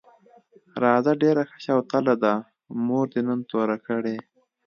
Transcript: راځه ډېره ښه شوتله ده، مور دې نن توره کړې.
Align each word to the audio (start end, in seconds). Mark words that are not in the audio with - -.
راځه 0.83 1.13
ډېره 1.21 1.43
ښه 1.49 1.57
شوتله 1.65 2.13
ده، 2.23 2.33
مور 2.85 3.05
دې 3.13 3.21
نن 3.27 3.39
توره 3.49 3.77
کړې. 3.87 4.17